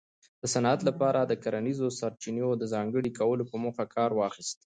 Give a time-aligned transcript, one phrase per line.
[0.41, 4.57] د صنعت لپاره د کرنیزو سرچینو د ځانګړي کولو په موخه کار واخیست